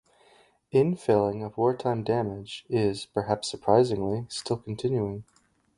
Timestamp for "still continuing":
4.29-5.25